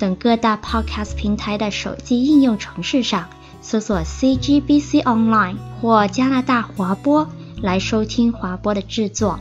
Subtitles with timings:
[0.00, 3.28] 等各大 Podcast 平台的手机应用程式上
[3.60, 7.28] 搜索 CGBC Online 或加拿大华播
[7.60, 9.38] 来收听华播的制作。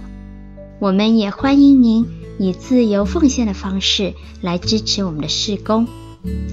[0.80, 2.06] 我们也欢迎您
[2.38, 5.88] 以自由奉献的方式来支持我们的事工。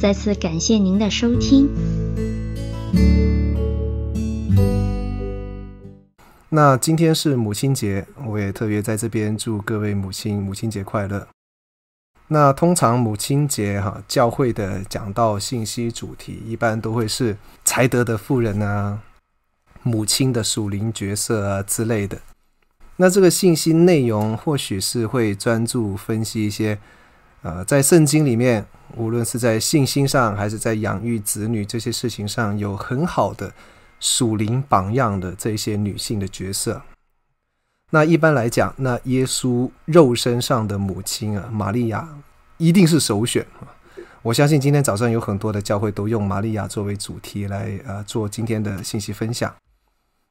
[0.00, 1.68] 再次感谢您的收听。
[6.48, 11.26] 那今天是母亲节，我也特别在这边祝各位母亲母亲节快乐。
[12.28, 18.98] 那通常母亲节哈，教会的讲道信息主题一般都会是才德的妇人啊，
[19.82, 22.18] 母亲的属灵角色啊之类的。
[22.96, 26.78] 那这个信息内容或许是会专注分析一些，
[27.42, 28.66] 呃，在圣经里面，
[28.96, 33.52] 无论是在信心上还是在养育子女这些事情上，有很好的。
[33.98, 36.82] 属灵榜样的这些女性的角色，
[37.92, 42.08] 那一般来讲，那耶稣肉身上的母亲啊，玛利亚
[42.56, 43.46] 一定是首选。
[44.22, 49.54] 我相信今天早上有很多的教会都用玛利亚作为主题来呃做今天的信息分享。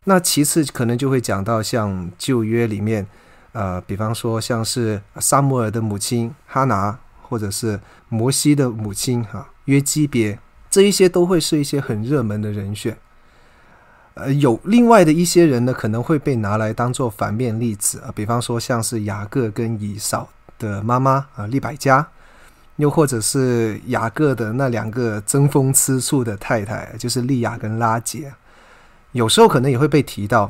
[0.04, 3.08] 那其次可能就会讲到像旧约里面，
[3.54, 10.38] 呃，比方说像是撒母耳的母亲哈拿，或者是摩西的母亲哈约基别，
[10.70, 12.98] 这一些都会是一些很热门的人选。
[14.16, 22.08] 呃，有另外的一些人呢，可能会被拿来当做反面例子啊，比方说像是雅各跟以扫的妈妈啊，利百加，
[22.78, 28.34] 又或者是雅各的那两个争风吃醋的太太，就是利亚跟拉杰，
[29.12, 30.50] 有时候可能也会被提到。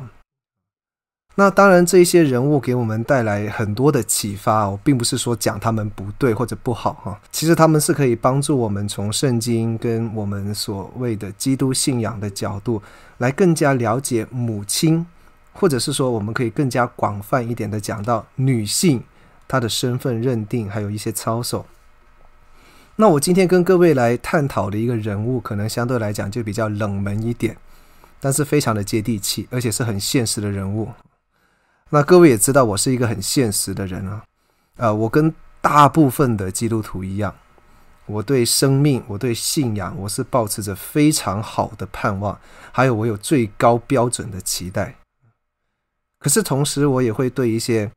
[1.38, 4.66] 那当然，这一些人物给我们带来很多的启发。
[4.70, 12.82] 我并不是说讲他们不对或者不好哈，其实他们是可以帮助我们从圣经跟我们所谓的基督信仰的角度
[13.18, 15.06] 来更加了解母亲，
[15.52, 19.02] 或者是说我们可以更加广泛一点的讲到女性
[19.46, 21.66] 她的身份认定，还有一些操守。
[22.96, 27.58] 那我今天跟各位来探讨的一个人物，可能相对来讲就比较冷门一点，
[28.20, 30.88] 但是非常的接地气，而且是很现实的人物。
[31.90, 34.24] 那各位也知道，我是一个很现实的人啊，
[34.76, 37.32] 呃，我跟大部分的基督徒一样，
[38.06, 42.36] 我对生命、我对信仰，我是抱持着非常好的盼望，
[42.72, 44.96] 还有我有最高标准的期待。
[46.18, 47.88] 可是同时，我也会对一些，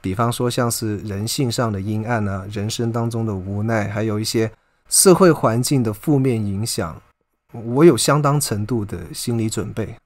[0.00, 4.50] 比方说像是人性上的阴暗啊，人生当中的无奈，还有一些
[4.88, 7.00] 社会环境的负面影响，
[7.52, 9.96] 我有相当程度的心理准备。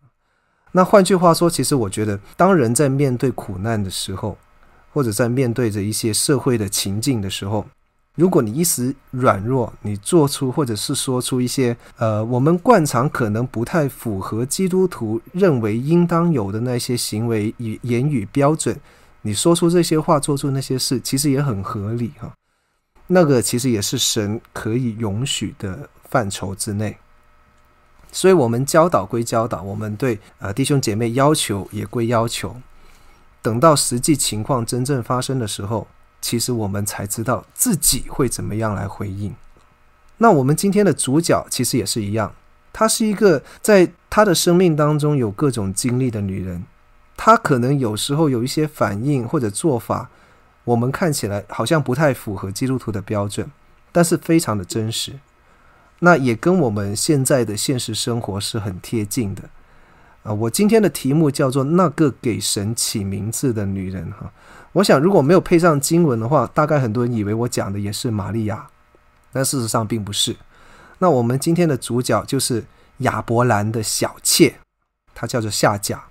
[0.77, 4.37] 那换句话说，其实我觉得，当人在面对苦难的时候，
[4.93, 7.65] 或者在面对着一些社会的情境的时候，
[8.17, 18.77] 如果你一时软弱，你做出或者是说出一些呃，我们惯常可能不太符合基督徒认为应当有的那些行为与言语标准，
[19.23, 22.33] 你说出这些话，做出那些事，其实也很合理哈。
[23.07, 26.97] 那个其实也是神可以容许的范畴之内。
[28.15, 32.55] 所以，我们教导归教导，我们对呃弟兄姐妹要求也归要求。
[33.43, 35.89] 等到实际情况真正发生的时候，
[36.21, 39.35] 其实我们才知道自己会怎么样来回应。
[40.19, 42.33] 那我们今天的主角其实也是一样，
[42.73, 46.65] 她是一个在她的生命当中有各种经历的女人。
[47.17, 50.09] 她可能有时候有一些反应或者做法，
[50.63, 53.51] 我们看起来好像不太符合基督徒的标准，
[53.91, 55.19] 但是非常的真实。
[56.01, 59.43] 那也跟我们现在的现实生活是很贴近的
[60.23, 60.33] 啊！
[60.33, 64.33] 我今天的题目叫做“那个给神起名字的女人”哈。
[64.73, 68.67] 我想如果没有配上经文的话，大概很多人以为我讲的也是玛利亚，
[69.33, 70.37] 但事实上并不是。
[70.99, 72.65] 那我们今天的主角就是
[72.99, 74.57] 亚伯兰的小妾，
[75.15, 76.05] 她叫做夏甲。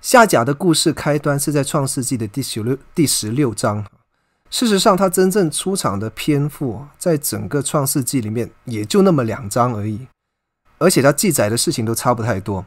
[0.00, 3.84] 夏甲的故事开端是在创世纪的第十六第十六章。
[4.50, 10.08] 事实上，他真正出场的篇幅，在整个创世纪里面也就那么两章而已，
[10.78, 12.64] 而且他记载的事情都差不太多。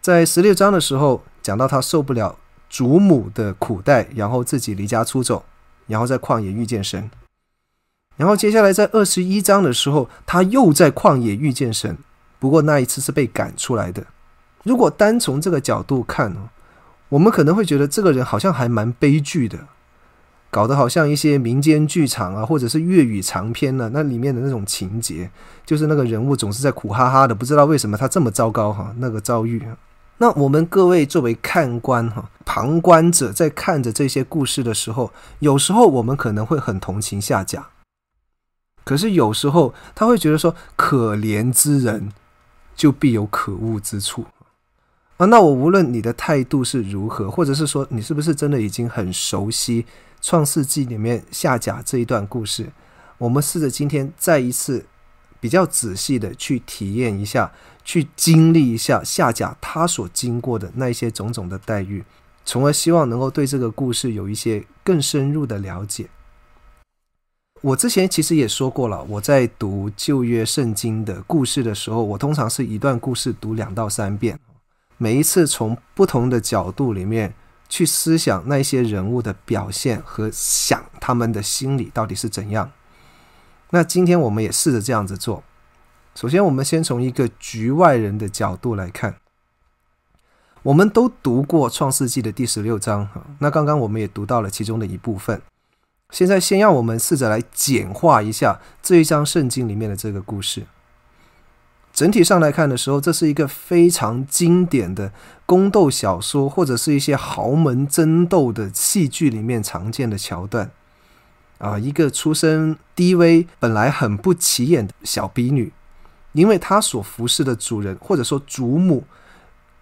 [0.00, 2.36] 在十六章的时候，讲到他受不了
[2.68, 5.44] 祖母的苦待，然后自己离家出走，
[5.86, 7.10] 然后在旷野遇见神。
[8.16, 11.96] 然后接下来在二十一章的时候，他又在旷野遇见神，
[12.38, 14.04] 不过那一次是被赶出来的。
[14.64, 16.36] 如果单从这个角度看，
[17.08, 19.58] 我们可能会觉得这个人好像还蛮悲剧的。
[20.52, 25.30] 搞得好像一些民间剧场啊，或者是粤语长篇呢、那里面的那种情节，
[25.64, 29.66] 就是那个人物总是在苦哈哈的，不知道为什么他这么糟糕哈，那个遭遇。
[30.18, 37.68] 那我们各位作为看官哈，旁观者在看着这些故事的时候，有时候我们可能会很同情下甲，
[38.84, 42.12] 可是有时候他会觉得说，可怜之人
[42.76, 44.26] 就必有可恶之处。
[45.26, 49.82] 那我无论你的态度是如何，或者是说你是不是真的已经很熟悉
[50.22, 52.72] 《创世纪》里面夏甲这一段故事，
[53.18, 54.86] 我们试着今天再一次
[55.38, 57.52] 比较仔细的去体验一下，
[57.84, 62.02] 去经历一下夏甲他所经过的那些种种的待遇，
[62.44, 66.08] 从而希望能够对这个故事有一些更深入的了解。
[67.60, 74.38] 我之前其实也说过了，我在读旧约圣经的故事的时候，我通常是一段故事读两到三遍。
[74.98, 77.34] 每一次从不同的角度里面
[77.68, 82.70] 去思想那些人物的表现和想他们的心理到底是怎样。
[83.70, 85.42] 那今天我们也试着这样子做。
[86.14, 89.16] 首先，我们先从一个局外人的角度来看。
[90.62, 93.08] 我们都读过《创世纪》的第十六章，
[93.38, 95.40] 那刚刚我们也读到了其中的一部分。
[96.10, 100.66] 现在，先让我们试着来简化一下这一章圣经里面的这个故事。
[102.02, 105.12] 整体上来看的时候，这是一个非常经典的
[105.46, 110.68] 宫斗小说，或者是一些豪门争斗的戏剧里面常见的桥段。
[111.58, 115.72] 啊，一个出身低微、本来很不起眼的小婢女，
[116.32, 119.04] 因为她所服侍的主人或者说祖母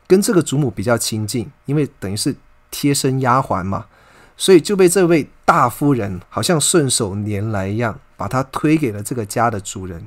[0.06, 2.37] 跟这个祖母比较亲近，因为等于是
[2.70, 3.87] 贴身丫鬟嘛，
[4.37, 10.06] 所以就被这位大夫人好像顺手拈来一样，把她推给了这个家的主人。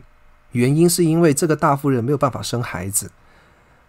[0.53, 3.11] 原因是因为这个大夫人没有办法生孩子，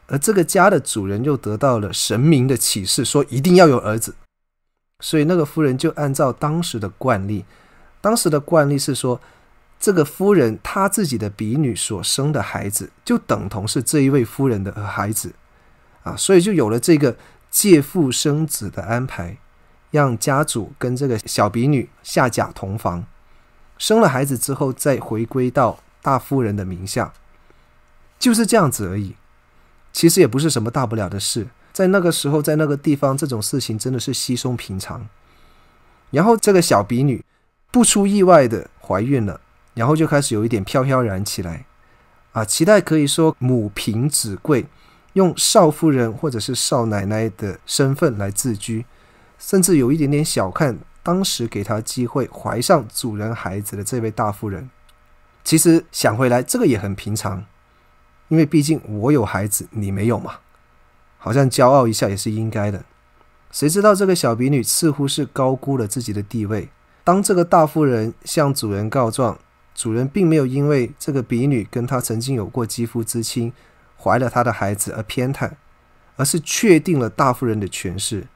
[0.07, 4.15] 而这个家的主人又得到了神明的启示，说一定要有儿子，
[5.01, 7.45] 所以那个夫人就按照当时的惯例，
[8.01, 9.21] 当时的惯例是说，
[9.79, 15.33] 这个夫人她自己的婢女所生的孩子，就等同是这一位夫人的孩子，
[16.03, 17.17] 啊，所以就有了这个
[17.51, 19.37] 借腹生子的安排，
[19.91, 23.05] 让家主跟这个小婢女下甲同房，
[23.79, 25.79] 生了孩子之后再回归到。
[26.05, 27.15] 大夫人的名下，
[28.19, 29.17] 就是这样子而已。
[29.91, 35.09] 其实也不是什么大不了的事，在那个时候，在那个地方，这种事情真的是稀松平常。
[36.11, 37.25] 然后这个小婢女
[37.71, 39.41] 不出意外的怀孕了，
[39.73, 41.65] 然后就开始有一点飘飘然起来
[42.33, 44.67] 啊，期待可以说母凭子贵，
[45.15, 48.85] 用少夫人或者是少奶奶的身份来自居，
[49.39, 54.69] 甚至有一点点小看当时给她机会怀上主人孩子的这位大夫人。
[55.45, 57.45] 其实想回来，这个也很平常，
[58.29, 60.39] 因为毕竟我有孩子，你没有嘛，
[61.19, 62.85] 好像骄傲一下也是应该的。
[63.53, 66.71] 谁知道这个小婢女似乎是高估了自己的地位。
[67.05, 69.39] 当这个大夫人向主人告状，
[69.75, 73.53] 主人并没有因为这个婢女跟他曾经有过肌肤之亲，
[73.97, 75.51] 怀了他的孩子而偏袒，
[76.17, 78.27] 而是确定了大夫人的权势，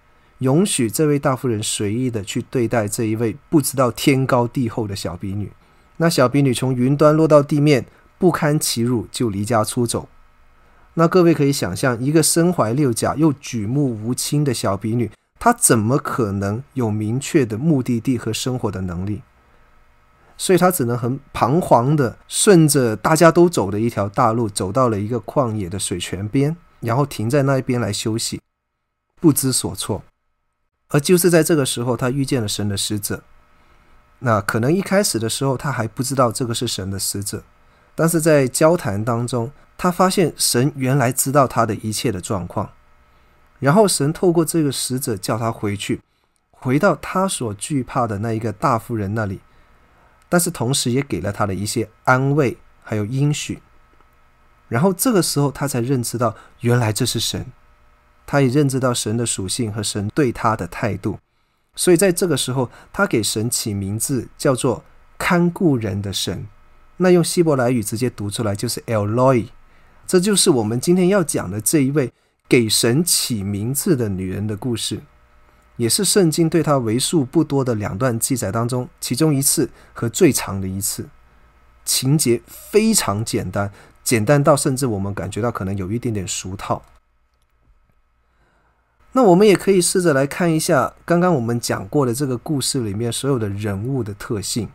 [0.40, 5.50] 允许这位大夫人随意的去对待这一位不知道天高地厚的小婢女。
[5.98, 7.86] 那小婢女从云端落到地面，
[8.18, 10.08] 不堪其辱，就离家出走。
[10.94, 19.22] 那各位可以想象，一个身怀六甲又举目无亲的小婢女，她怎么可能有明确的目的地和生活的能力？
[20.36, 28.40] 所以她只能很彷徨的顺着大家都走的一条大路，走到了一个旷野的水泉边，然后停在那一边来休息，
[29.20, 30.02] 不知所措。
[30.88, 33.22] 而就是在这个时候，她遇见了神的使者。
[34.20, 37.44] 那可能一开始的时候，他还不知道这个是神的使者，
[37.94, 42.70] 但是在交谈当中，他发现神原来知道他的一切的状况，
[43.60, 46.00] 然后神透过这个使者叫他回去，
[46.50, 49.40] 回到他所惧怕的那一个大夫人那里，
[50.28, 53.62] 但是同时也给了他的一些安慰，还有应许，
[54.66, 57.46] 然后这个时候他才认知到，原来这是神，
[58.26, 61.20] 他也认知到神的属性和神对他的态度。
[61.78, 64.82] 所以在这个时候，他给神起名字叫做
[65.16, 66.44] 看顾人的神。
[66.96, 69.46] 那用希伯来语直接读出来就是 Eloi。
[70.04, 72.12] 这就是我们今天要讲的这一位
[72.48, 75.02] 给神起名字的女人的故事，
[75.76, 81.08] 也是圣经对她为数不多的两段记载当中其中一次和最长的一次。
[81.84, 83.70] 情节非常简单，
[84.02, 86.82] 简单到甚至我们感觉到可能有一点点俗套。
[89.18, 94.68] 那我们也可以试着来看一下刚刚我们讲过的这个故事里面所有的人物的特性。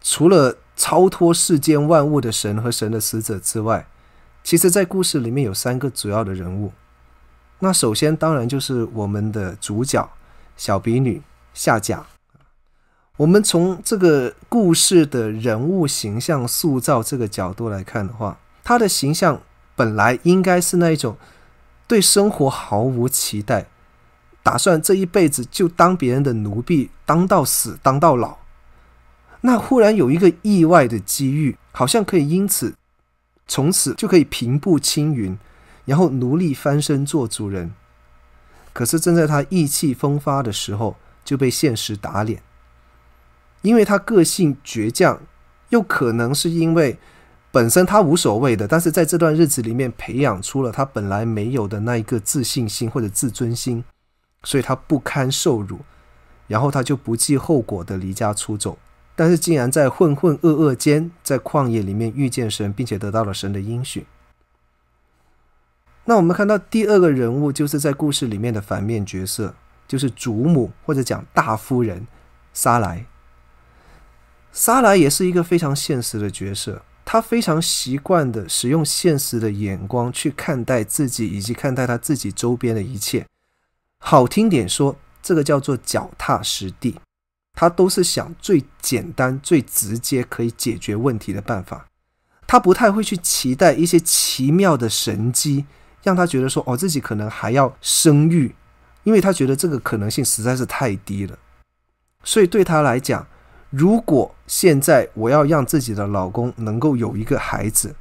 [0.00, 3.86] 除了超脱世间万物的神和神的使者之外，
[4.42, 6.72] 其实在故事里面有三个主要的人物。
[7.58, 10.08] 那首先当然就是我们的主角
[10.56, 11.20] 小婢女
[11.52, 12.06] 夏甲。
[13.18, 19.42] 我们从这个故事的人物形象塑造这个角度来看的话，他的形象
[19.76, 21.18] 本来应该是那一种
[21.86, 23.66] 对生活毫无期待，
[24.42, 28.38] 打算这一辈子就当别人的奴婢，当到死，当到老。
[29.42, 32.74] 那忽然有一个意外的机遇，好像可以因此
[33.46, 35.38] 从此就可以平步青云，
[35.84, 37.72] 然后奴隶翻身做主人。
[38.72, 42.42] 可是正在他意气风发的时候，就被现实打脸。
[43.60, 45.20] 因为他个性倔强，
[45.68, 46.98] 又可能是因为
[47.54, 53.84] 本身他无所谓的，但是在这段日子里面培养出了他本来没有的那一个自信心或者自尊心，
[54.42, 55.78] 所以他不堪受辱，
[56.48, 58.76] 然后他就不计后果的离家出走。
[59.14, 64.04] 但是竟然在浑浑噩噩间，在旷野里面遇见神，并且得到了神的应许。
[66.06, 69.54] 那我们看到第二个人物，就是在故事里面的反面角色，
[69.86, 72.04] 就是祖母或者讲大夫人
[72.52, 73.06] 莎莱。
[74.50, 76.82] 莎莱也是一个非常现实的角色，
[77.14, 83.24] 他非常习惯的使用现实的眼光去看待自己以及看待他自己周边的一切。
[83.98, 86.96] 好听点说，这个叫做脚踏实地，
[87.52, 91.86] 他都是想最简单、最直接可以解决问题的办法。
[92.48, 95.66] 他不太会去期待一些奇妙的神迹，
[96.02, 98.56] 让他觉得说哦，自己可能还要生育，
[99.04, 101.38] 因为他觉得这个可能性实在是太低了。
[102.24, 103.24] 所以对他来讲，
[103.76, 107.96] 如果现在我要让自己的老公能够有一个孩子，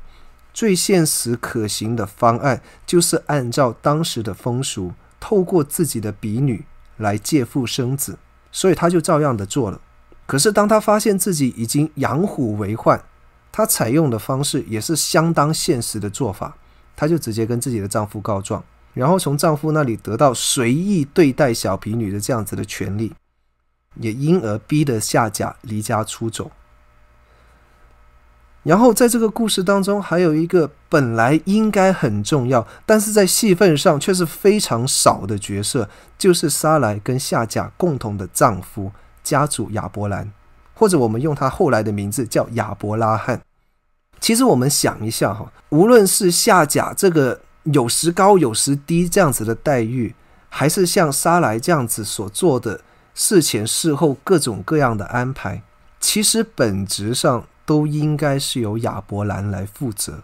[0.54, 6.64] 最现实可行的方案就是按照当时的风俗，透过自己的婢女
[6.98, 8.20] 来借腹生子，
[8.52, 9.82] 所以他就照样的做了。
[10.28, 13.04] 可是当他发现自己已经养虎为患，
[13.52, 16.56] 他采用的方式也是相当现实的做法，
[16.96, 18.64] 他就直接跟自己的丈夫告状，
[18.94, 23.12] 然后从丈夫那里得到随意对待小婢女的这样子的权利。
[23.96, 26.52] 也因而逼得夏甲离家出走。
[28.64, 40.32] 然后在这个故事当中，还有一个本来应该很重要，但是在戏份上却是非常少的角色，就是沙莱跟夏甲共同的丈夫家主亚伯兰，
[40.74, 43.42] 或者我们用他后来的名字叫亚伯拉罕。
[44.22, 50.16] 其实我们想一下哈，无论是夏甲这个有时高有时低这样子的待遇，
[50.48, 52.80] 还是像沙莱这样子所做的。
[53.14, 55.62] 事前事后各种各样的安排，
[56.00, 60.24] 其实本质上都应该是由亚伯兰来负责，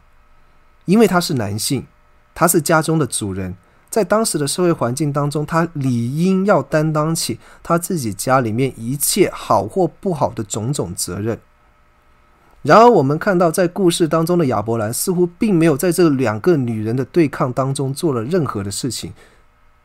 [0.85, 1.85] 因为他是男性，
[2.33, 3.55] 他是家中的主人，
[3.89, 11.39] 在当时的社会环境当中，他理应要担当起他自己家里面一切好或不好的种种责任。
[12.63, 19.13] 然而，我们看到在故事当中的亚伯兰似乎并没有在这两个女人的对抗当中做了任何的事情，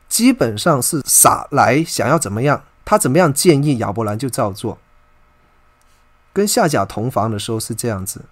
[0.09, 2.65] 基本上是撒来想要怎么样。
[2.85, 4.79] 他怎么样建议亚伯兰就照做。
[6.33, 8.25] 跟夏甲同房的时候是这样子，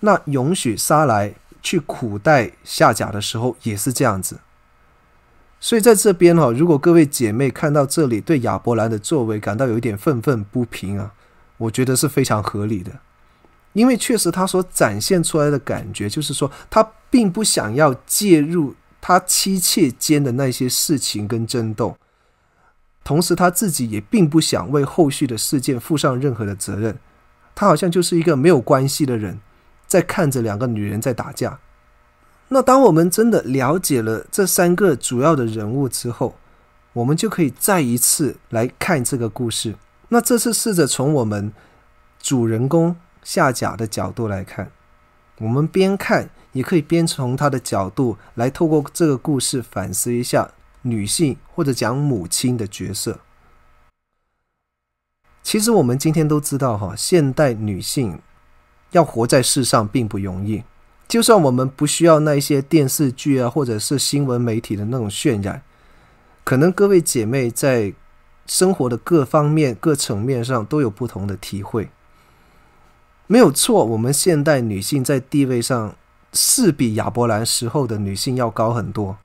[0.00, 4.38] 那允许撒莱去苦待夏甲的时候也是这样子。
[5.58, 11.12] 所以在这边哈，如果各位姐妹看到这里，对亚伯兰的作为感到有一点愤愤不平啊，
[11.58, 13.00] 我觉得是非常合理的，
[13.74, 21.96] 因为确实他所展现出来的感觉就是说，他并不想要介入他妻妾间的那些事情跟争斗。
[23.02, 26.98] 同时，他自己也并不想为后续的事件负上任何的责任。
[27.54, 29.40] 他好像就是一个没有关系的人，
[29.86, 31.58] 在看着两个女人在打架。
[32.48, 36.36] 那当我们真的了解了这三个主要的人物之后，
[36.92, 39.76] 我们就可以再一次来看这个故事。
[40.08, 41.52] 那这次试着从我们
[42.20, 44.70] 主人公夏甲的角度来看，
[45.38, 50.50] 我们边看也可以边从他的角度来透过这个故事反思一下。
[50.82, 53.20] 女性或者讲母亲的角色，
[55.42, 58.20] 其实我们今天都知道哈，现代女性
[58.92, 60.62] 要活在世上并不容易。
[61.06, 65.62] 就算我们不需要那些电视剧啊，或者是新闻媒体的那种渲染，
[66.44, 67.92] 可能各位姐妹在
[68.46, 71.90] 生活的各方面、各层面上都有不同的体会。
[73.26, 75.94] 没有错，我们现代女性在地位上
[76.32, 79.18] 是比亚伯兰时候的女性要高很多。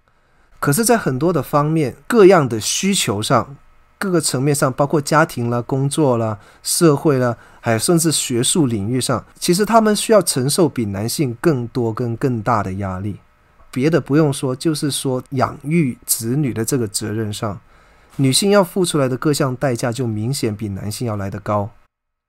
[0.60, 3.56] 可是，在很多的方面、各样的需求上、
[4.00, 13.18] 各个层面上，包括家庭啦、工作啦、社会啦，还有甚至学术领域上，其实他们需要承受比男性更多跟更大的压力。
[13.70, 17.60] 别的不用说，就是说养育子女的这个责任上，
[18.16, 21.70] 女性要付出来的各项代价就明显比男性要来得高。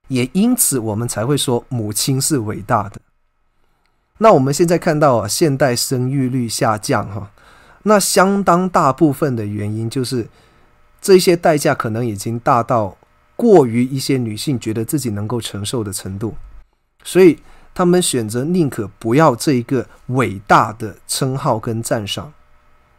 [0.08, 3.00] 也因此，我们才会说母亲是伟大的。
[4.18, 7.30] 那我们现在看到啊，现代生育率下降，哈。
[7.88, 10.26] 那相当大部分的原因就是，
[11.00, 12.96] 这些代价可能已经大到
[13.36, 16.34] 过于一些女性觉得自己能够承受的程度，
[17.04, 17.38] 所以
[17.72, 22.32] 他们选择宁可不要这一个伟大的称号跟赞赏。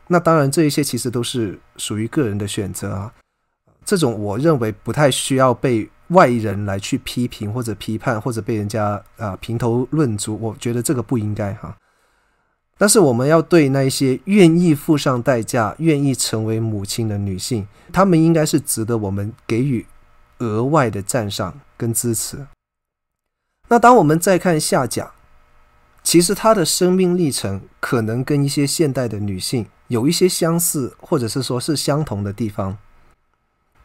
[0.08, 3.12] 那当然，这一些其实都是属于个人的选择啊。
[3.84, 10.40] 这种我认为不太需要被外人来去批评或者批判，或者被人家啊评头论足。
[10.40, 11.76] 我觉得这个不应该哈。
[12.78, 19.86] 但是我们要对那些愿意付上代价、愿意成为母亲的女性，她们应该是值得我们给予
[20.40, 22.46] 额外的赞赏跟支持。
[23.70, 25.12] 那当我们再看夏甲，
[26.04, 32.78] 其实她的生命历程可能跟一些现代的女性有一些相似，或者是说是相同的地方。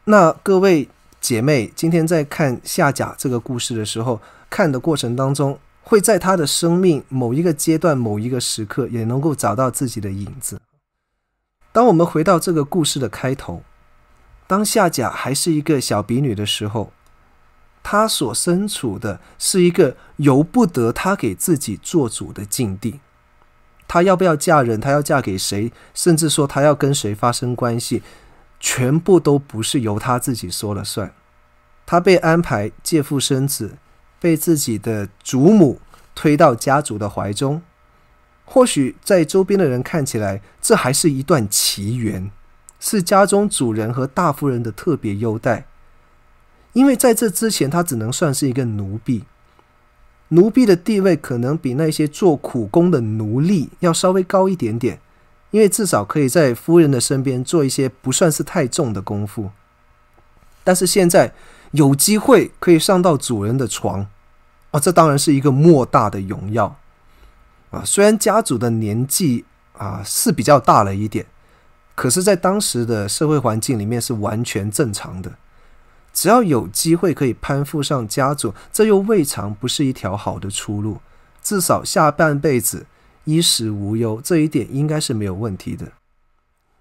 [0.05, 0.87] 那各位
[1.19, 10.59] 姐妹，今天在看夏甲这个故事的时候，看的过程当中，会在他的生命某一个阶段、某一个时刻，也能够找到自己的影子。
[11.71, 13.63] 当我们回到这个故事的开头。
[14.45, 16.91] 当夏甲还是一个小婢女的时候，
[17.81, 22.99] 她所身处的是一个由不得她给自己做主的境地。
[23.87, 28.03] 她要不要嫁人，她要嫁给谁，甚至说她要跟谁发生关系，
[28.59, 31.13] 全部都不是由她自己说了算。
[31.85, 33.77] 她被安排借腹生子，
[34.23, 35.81] 被自己的祖母
[36.15, 37.61] 推到家族的怀中。
[38.45, 42.31] 或许在周边的人看起来，这还是一段奇缘。
[42.79, 45.65] 是家中主人和大夫人的特别优待，
[46.71, 49.25] 因为在这之前，他只能算是一个奴婢。
[50.29, 54.99] 奴婢的地位可能比那些做苦工的奴隶要稍微高一点点，
[55.51, 59.51] 因为至少可以在夫人的身边做一些不算是太重的功夫。
[60.65, 61.33] 但是现在
[61.73, 64.07] 有机会可以上到主人的床，
[64.71, 66.75] 哦，这当然是一个莫大的荣耀
[67.69, 67.83] 啊！
[67.85, 69.45] 虽然家主的年纪
[69.77, 71.27] 啊是比较大了一点。
[71.95, 75.31] 可是，在当时的社会环境里面是完全正常的。
[76.11, 80.99] 只要有机会可以攀附上家主，这又未尝不是一条好的出路。
[81.43, 82.87] 至少下半辈子
[83.25, 85.91] 衣食无忧，这一点应该是没有问题的。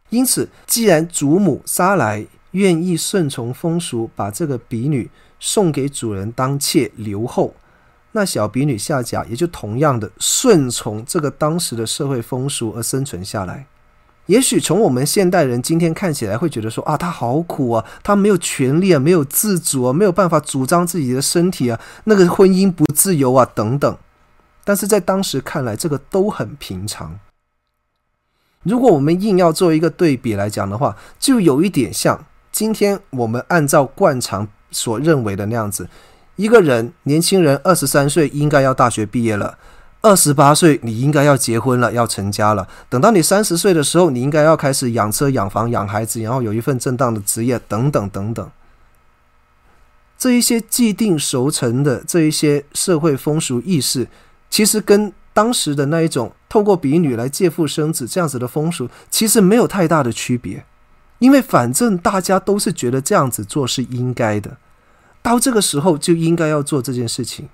[0.08, 7.54] 因此，既然祖母撒来愿意顺从风俗，把这个婢女送给主人当妾留后，
[8.12, 13.66] 那小婢女夏甲也就同样的顺从这个当时的社会风俗而生存下来。
[14.26, 23.98] 也许从我们现代人今天看起来会觉得说啊，他好苦啊，他没有权利啊，没有自主啊，没有办法主张自己的身体啊，那个婚姻不自由啊，等等。
[24.62, 27.18] 但是在当时看来，这个都很平常。
[28.62, 35.88] 如果我们硬要做一个对比来讲的话，就有一点像今天我们按照惯常所认为的那样子，
[36.36, 39.58] 一个人年轻人二十三岁应该要大学毕业了。
[40.02, 42.68] 二十八岁，你应该要结婚了，要成家了。
[42.88, 48.50] 等到你三十岁的时候，你应该要开始养车、养房、养孩子，然后有一份正当的职业，等等等等。
[50.18, 54.08] 这一些既定熟成的这一些社会风俗意识，
[54.50, 60.64] 其实跟当时的那一种透过比女来借腹生子这样子的风俗，其实没有太大的区别。
[61.22, 64.56] 因为反正大家都是觉得这样子做是应该的，
[65.22, 67.48] 到这个时候就应该要做这件事情。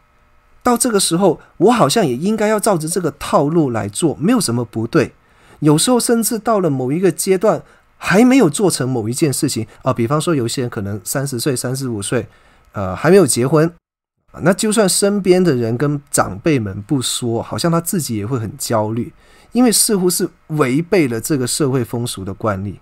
[0.62, 5.12] 到这个时候，我好像也应该要照着这个套路来做，没有什么不对。
[5.58, 7.62] 有时候甚至到了某一个阶段，
[7.98, 12.26] 还没有做成某一件事情啊，比方说有些人可能三十岁、三十五岁，
[12.72, 13.70] 呃，还没有结婚，
[14.40, 19.12] 那就算身边的人跟长辈们不说，好像他自己也会很焦虑，
[19.52, 22.80] 因为似乎是违背了这个社会风俗的惯例。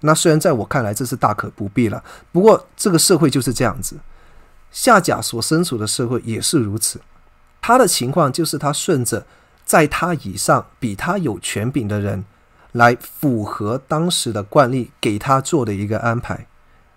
[0.00, 3.96] 那虽然在我看来这是大可不必了，不过这个社会就是这样子。
[4.70, 7.00] 夏甲所身处的社会也是如此，
[7.60, 9.26] 他的情况就是他顺着
[9.64, 12.24] 在他以上比他有权柄的人
[12.72, 16.46] 来符合当时的惯例给他做的一个安排，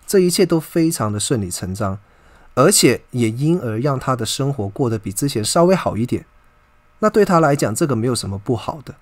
[0.06, 1.98] 这一切都非常的顺理成章，
[2.56, 6.26] 而且也因而让他的生活过得比之前稍微好一点。
[7.00, 8.94] 那对他来讲，这个没有什么不好的。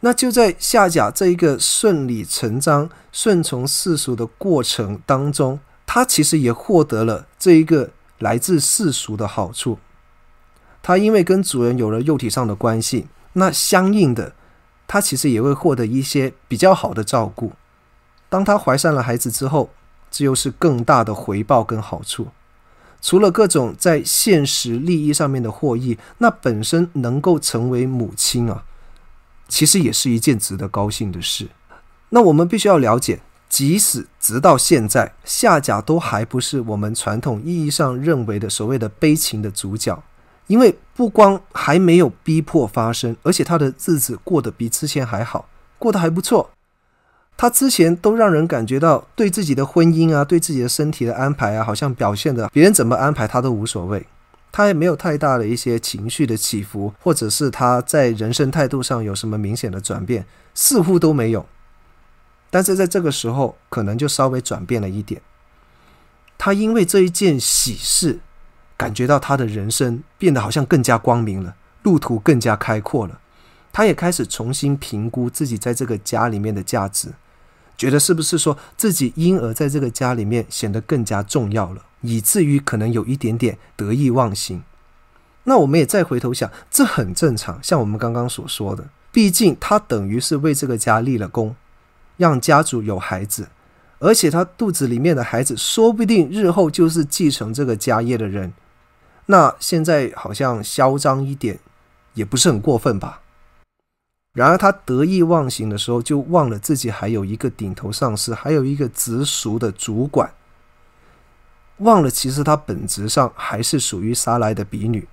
[0.00, 5.58] 那就在夏甲这一个顺理成章、顺从世俗的过程当中。
[5.88, 9.78] 他其实也获得了这一个来自世俗的好处。
[10.82, 14.34] 他因为跟主人有了肉体上的关系，那相应的，
[14.88, 17.52] 他其实也会获得一些比较好的照顾。
[18.28, 19.70] 当他怀上了孩子之后，
[20.10, 22.28] 这又是更大的回报跟好处。
[23.00, 28.64] 除了各种在现实利益上面的获益，那本身能够成为母亲啊，
[29.48, 31.48] 其实也是一件值得高兴的事。
[32.10, 33.20] 那我们必须要了解。
[33.48, 40.02] 即使直到现在，夏甲都还不是我们传统意义上认为的所谓的悲情的主角，
[40.48, 46.50] 因为不光还没有逼迫发生，而且他的日子过得比之前还好，过得还不错。
[47.36, 54.04] 他之前都让人感觉到对自己的婚姻啊，对自己的身体的安排啊，好像表现的别人怎么安排他都无所谓，
[54.56, 61.44] 他也没有太大的一些情绪的起伏，或者是他在人生态度上有什么明显的转变，似乎都没有。
[62.48, 65.20] 但是在这个时候，可能就稍微转变了一点。
[66.38, 68.20] 他因为这一件喜事，
[68.78, 73.20] 感觉到他的人生变得好像更加光明了，路途更加开阔了。
[73.74, 77.12] 他也开始重新评估自己在这个家里面的价值。
[77.76, 84.62] 觉得是不是说自己因而在这个家里面显得更加重要了，以至于可能有一点点得意忘形。
[85.44, 87.58] 那我们也再回头想，这很正常。
[87.62, 91.54] 像我们刚刚所说的，毕竟他等于是为这个家立了功，
[92.16, 93.48] 让家主有孩子，
[93.98, 98.52] 而且他肚子里面的孩子说不定日后就是继承这个家业的人。
[99.26, 101.58] 那现在好像嚣张一点，
[102.14, 103.22] 也不是很过分吧？
[104.32, 110.30] 然而，他得意忘形的时候，就忘了自己还有一个顶头上司，还有一个直属的主管，
[111.78, 115.06] 忘了其实他本质上还是属于撒莱的婢女。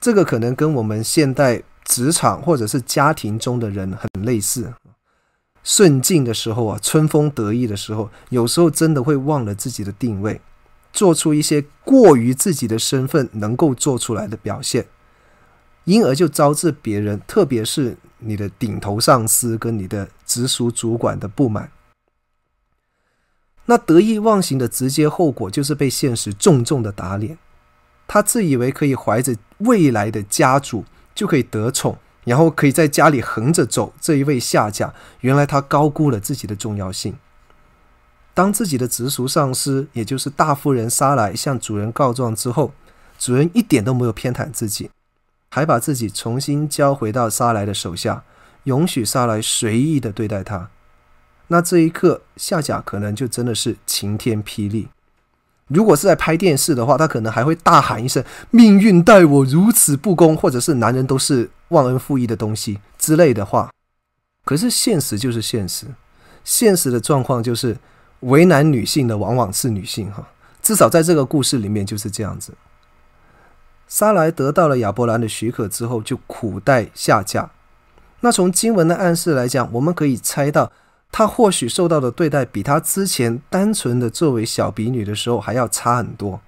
[0.00, 4.72] 这个可能跟我们现代职场或者是家庭中的人很类似。
[5.62, 10.40] 顺境的时候啊，春风得意的时候，有时候真的会忘了自己的定位，
[10.92, 14.86] 做出一些过于自己的身份能够做出来的表现。
[15.84, 21.70] 因而就招致别人，特别是你的顶头上司跟你的直属主管的不满。
[23.66, 27.38] 那得意忘形的直接后果就是被现实重重的打脸。
[28.08, 33.94] 他自以为可以怀着未来的家主就可以得宠，然后可以在家里横着走。
[34.00, 37.14] 这一位下家，原来他高估了自己的重要性。
[38.34, 42.72] 当自己的直属上司，也就是大夫人撒莱向主人告状之后，
[43.18, 44.90] 主人一点都没有偏袒自己。
[45.50, 48.24] 还把自己重新交回到撒莱的手下，
[48.64, 50.70] 允许撒莱随意的对待他。
[51.52, 54.88] 那这一刻，夏甲可能就真的是晴天霹雳。
[55.68, 63.70] 如果是在拍电视的话，他可能还会大喊一声：“命运待我如此不公”，或者是“男人都是忘恩负义的东西”之类的话。
[64.46, 65.86] 可是现实就是现实，
[66.42, 67.76] 现实的状况就是
[68.20, 70.26] 为难女性的往往是女性哈。
[70.62, 72.54] 至少在这个故事里面就是这样子。
[73.86, 77.50] 撒莱得到了亚伯兰的许可之后，就苦待夏甲。
[78.20, 80.70] 那从经文的暗示来讲，我们可以猜到，
[81.12, 86.40] 他或许受到的对待比他之前单纯的作为小婢女的时候还要差很多。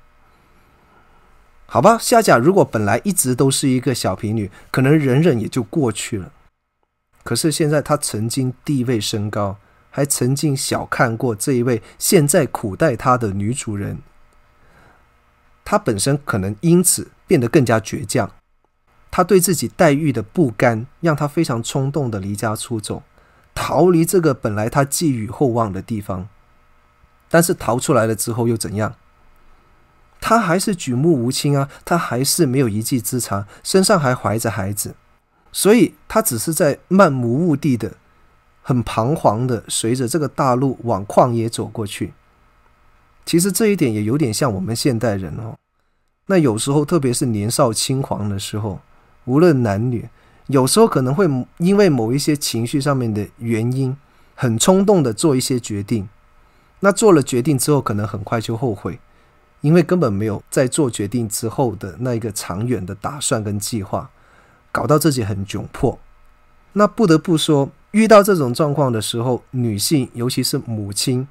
[1.66, 6.32] 好吧，夏甲如果本来一直都是一个小婢女，可能忍忍也就过去了。
[7.22, 9.56] 可是现在他曾经地位升高，
[9.90, 13.98] 还曾经小看过这一位现在苦待他的女主人。
[15.64, 18.30] 他本身可能因此变得更加倔强，
[19.10, 23.02] 他对自己待遇的不甘，让他非常冲动的离家出走，
[23.54, 26.28] 逃离这个本来他寄予厚望的地方。
[27.28, 28.94] 但是逃出来了之后又怎样？
[30.20, 34.94] 他还是举目无亲啊，他还是没有一技之长，身上还怀着孩子，
[35.52, 37.94] 所以他只是在漫无目的的、
[38.62, 42.14] 很彷徨的随着这个大路往旷野走过去。
[43.26, 45.56] 其实这一点也有点像我们现代人哦。
[46.26, 48.80] 那有时候，特别是年少轻狂的时候，
[49.24, 50.08] 无论男女，
[50.48, 51.28] 有时候可能会
[51.58, 53.96] 因为某一些情绪上面的原因，
[54.34, 56.08] 很冲动的做一些决定。
[56.80, 58.98] 那做了决定之后，可能很快就后悔，
[59.62, 64.10] 因为根本没有在做决定之后的那一个长远的打算跟计划，
[64.70, 65.98] 搞到自己很窘迫。
[66.74, 71.26] 那不得不说，遇到这种状况的时候，女性，尤其是母亲。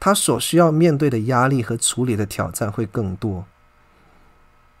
[0.00, 3.44] 她所需要面对的压力和处理的挑战会更多。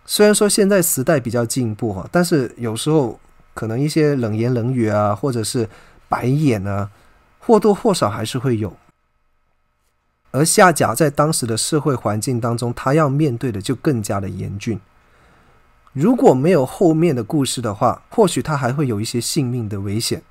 [0.06, 3.18] 虽然说现在时代比较进步哈，但是有时候
[3.58, 5.68] 可能一些冷言冷语啊，或者是
[6.08, 6.90] 白眼啊，
[7.40, 8.76] 或多或少还是会有。
[10.30, 14.78] 而夏甲在当时的社会环境当中，他要面对的就更加的严峻。
[15.92, 20.22] 如果没有后面的故事的话，或许他还会有一些性命的危险。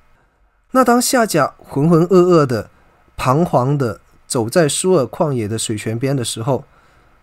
[0.70, 2.70] 那当夏甲浑浑噩噩的、
[3.18, 4.00] 彷徨的。
[4.28, 6.62] 走在舒尔旷野的水泉边的时候，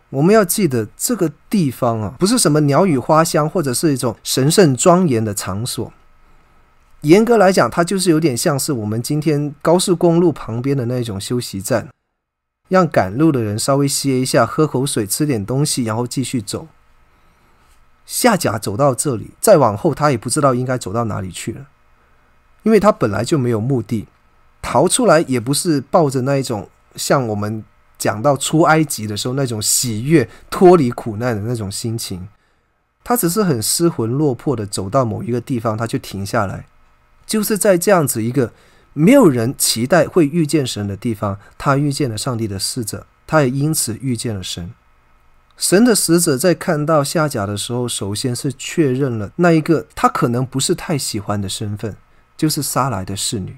[0.09, 5.91] 我们要记得这个地方啊，不是什么鸟语花香或者是一种神圣庄严的场所。
[7.01, 11.89] 严格来讲，它就是有点像是我们今天高速公路旁边的那种休息站，
[12.69, 16.67] 让赶路的人稍微歇一下、喝口水、吃点东西，然后继续走。
[18.05, 21.67] 夏甲走到这里，再往后他也不知道应该走到哪里去了，
[22.63, 24.07] 因为他本来就没有目的，
[24.61, 26.69] 逃出来也不是抱着那一种。
[26.95, 27.63] 像我们
[27.97, 32.27] 讲到出埃及的时候那种喜悦、脱离苦难的那种心情，
[33.03, 36.65] 他只是很失魂落魄的走到某一个地方，他就停下来，
[37.25, 38.51] 就是在这样子一个
[38.93, 44.73] 没有人期待会遇见神的地方，他遇见了上帝的使者，他也因此遇见了神。
[45.57, 51.95] 神的使者在看到夏甲的时候，首先是确认了那一个他可能不是太喜欢的身份，
[52.35, 53.55] 就是撒来的侍女。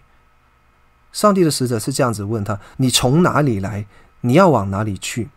[1.12, 3.88] 上帝的使者是这样子问他：“你从哪里来？
[4.22, 5.30] 你要往哪里去？”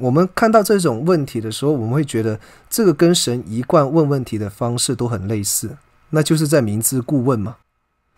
[0.00, 2.38] 我们看到这种问题的时候，我们会觉得
[2.70, 5.76] 这个跟神一贯问问题的方式都很类似，
[6.10, 7.56] 那就是在明知故问嘛。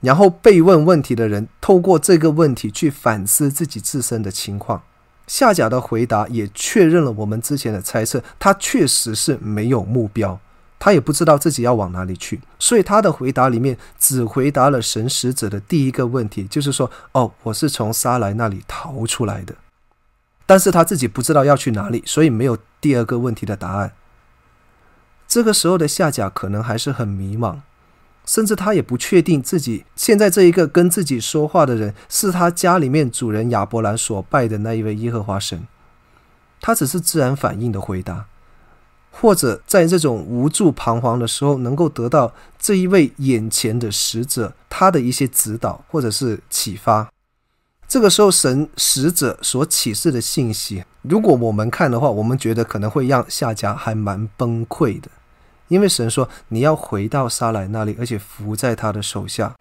[0.00, 4.82] 然后被问问题的人透过这个问题去反思自己自身的情况。
[5.26, 10.38] 夏甲的回答也确认了我们之前的猜测，他确实是没有目标，
[10.78, 19.54] 他也不知道自己要往哪里去，所以他的回答里面只回答了神使者的第一个问题，就是说：“哦，我是从撒莱那里逃出来的。”
[20.50, 23.92] 但是他自己不知道要去哪里，所以没有第二个问题的答案。
[25.28, 27.60] 这个时候的夏甲可能还是很迷茫。
[28.26, 35.68] 甚至他也不确定自己现在这一个跟自己说话的人是他家里面主人亚伯兰所拜的那一位耶和华神。
[36.60, 38.26] 他只是自然反应的回答，
[39.12, 47.08] 或者在这种无助彷徨的时候，能够得到这一位眼前的使者他的一些指导或者是启发。
[47.90, 55.08] 这个时候，神使者所启示的信息，如果我们看的话，我们觉得可能会让夏甲还蛮崩溃的。
[55.66, 59.56] 因为神说你要回到撒莱那里，而且伏在他的手下。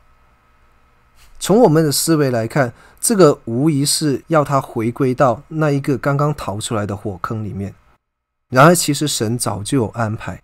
[1.40, 7.74] 从我们的思维来看，这个无疑是要他回归到那一个刚刚逃出来的火坑里面。
[8.50, 10.44] 然而，其实神早就有安排。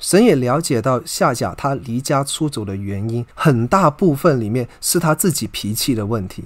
[0.00, 6.44] 神也了解到夏甲他离家出走的原因，很大部分里面是他自己脾气的问题。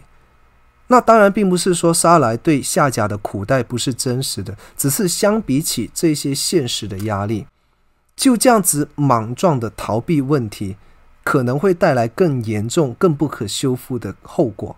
[0.93, 7.47] 那当然并不是说沙莱对夏甲的苦待不是真实的，只是相比起这些现实的压力。
[8.17, 10.77] 就这样子莽撞的逃避问题，
[11.23, 14.77] 可能会带来更严重、更不可修复的后果。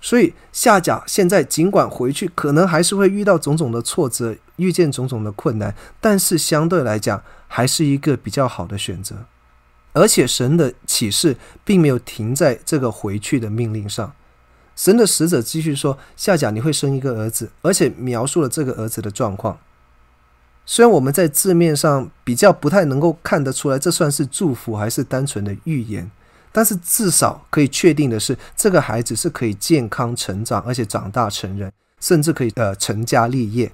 [0.00, 9.16] 所以夏甲现在尽管回去，可能还是会遇到种种的挫折，遇见种种的困难，但是相对来讲，还是一个比较好的选择。
[9.92, 14.12] 而且神的启示并没有停在这个回去的命令上，
[14.80, 19.58] 神的使者继续说：“夏甲，你会生一个儿子，而且描述了这个儿子的状况。”
[20.64, 26.10] 虽然我们在字面上比较不太能够看得出来，这算是祝福还是单纯的预言，
[26.50, 33.70] 但是至少可以确定的是，这个孩子是可以健康成长，而且长大成人，甚至可以呃成家立业。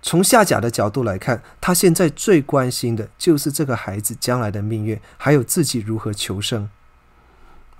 [0.00, 6.70] 从夏甲的角度来看，他现在最关心的就是这个孩子将来的命运，还有自己如何求生。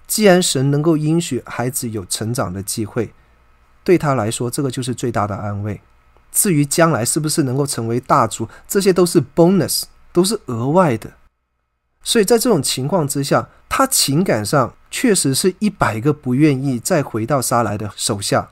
[0.09, 3.13] 既然神能够应许孩子有成长的机会，
[3.85, 5.81] 对他来说，这个就是最大的安慰。
[6.33, 11.13] 至于将来是不是能够成为大族，这些都是 bonus，都是额外的。
[12.03, 18.51] 所以在这种情况之下，他情感上确实是一百个不愿意再回到沙莱的手下。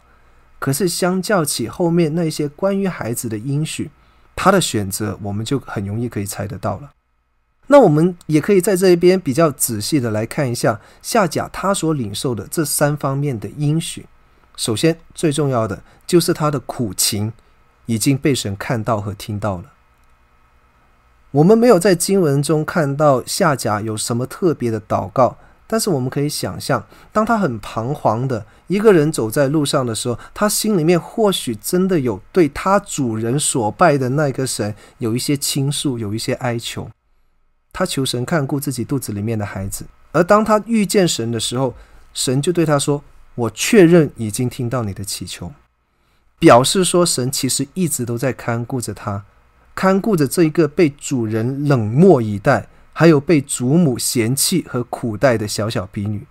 [0.59, 3.90] 可是相较起后面那些关于孩子的应许，
[4.35, 6.90] 他的选择我们就很容易可以猜得到了。
[7.67, 14.07] 那我们也可以在这一边比较仔细的来看一下夏甲他所领受的这三方面的应许。
[14.57, 17.33] 首先最重要的就是他的苦情。
[17.89, 19.67] 已经被神看到和听到了。
[21.31, 25.37] 我们没有在经文中看到夏甲有什么特别的祷告，
[25.69, 36.91] 但是我们可以想象，当他很彷徨的一个人走在路上的时候，他心里面或许真的有对他主人所拜的那个神有一些倾诉，有一些哀求。
[37.79, 41.75] 他求神看顾自己肚子里面的孩子，而当他遇见神的时候，
[42.15, 43.05] 神就对他说
[43.37, 45.53] ：“我确认已经听到你的祈求。”
[46.41, 49.27] 表示说，神其实一直都在看顾着他，
[49.75, 56.27] 看顾着这一个被主人冷漠以待，还有被祖母嫌弃和苦待的小小婢女。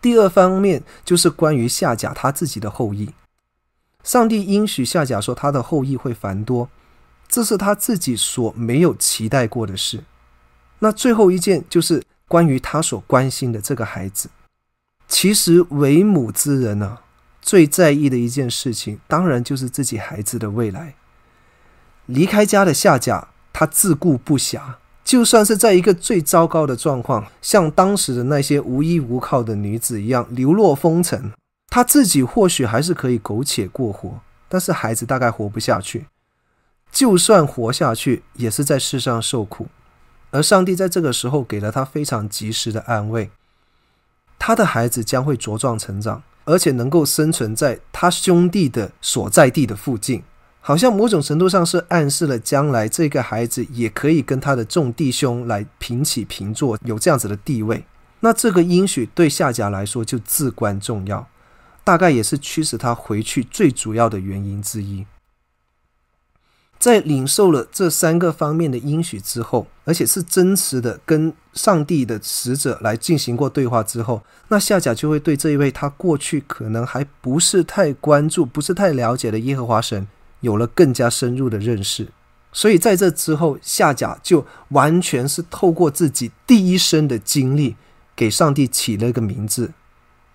[0.00, 3.10] 第二方面就是关于夏甲他自己的后裔，
[4.02, 6.70] 上帝应许夏甲说他的后裔会繁多，
[7.30, 10.02] 这是他自己所没有期待过的事。
[10.80, 14.28] 那最后一件就是关于他所关心的这个孩子，
[15.06, 16.98] 其实为母之人呢、
[17.40, 20.94] 最在意的一件事情，当然就是自己孩子的未来。
[22.06, 31.32] 离开家的夏家，他自顾不暇，就算是在一个最糟糕的状况，像当时的那些无依无靠的女子一样流落风尘，
[31.68, 36.06] 他自己或许还是可以苟且过活，但是孩子大概活不下去。
[36.90, 39.68] 就算活下去，也是在世上受苦。
[40.30, 43.30] 而上帝在这个时候给了他非常及时的安慰，
[44.38, 46.22] 他的孩子将会茁壮成长。
[46.46, 50.24] 而且能够生存在他兄弟的所在地的附近，
[50.60, 57.84] 好像某种程度上是暗示了将来这个孩子也可以跟他的众弟兄来平起平坐，有这样子的地位。
[58.20, 61.28] 那这个应许对夏甲来说就至关重要，
[61.84, 65.06] 大概也是驱使他回去最主要的原因之一。
[66.80, 80.08] 在领受了这三个方面的应许之后，而且是真实的跟上帝的使者来进行过对话之后，那夏甲就会对这一位他过去可能还不是太关注、不是太了解的耶和华神，
[80.40, 82.08] 有了更加深入的认识。
[82.50, 87.76] 所以在这之后，夏甲就完全是透过自己第一生的经历，
[88.16, 89.72] 给上帝起了一个名字，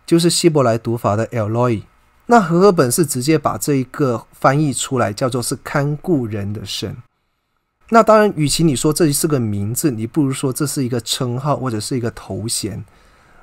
[0.05, 1.81] 就是希伯来读法的 Eloi。
[2.27, 6.97] 那和合本是直接把这一个翻译出来，叫做是看顾人的神。
[7.89, 12.83] 那当然，与其你说这是个名字，你不如说这是一个称号或者是一个头衔